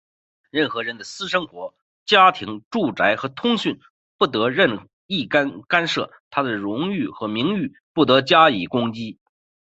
[0.49, 1.71] 任何人的私生活、
[2.07, 3.79] 家庭、住宅和通信
[4.17, 9.19] 不得任意干涉,他的荣誉和名誉不得加以攻击。